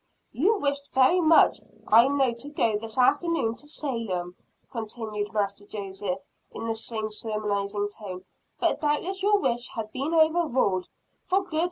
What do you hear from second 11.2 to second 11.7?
for good.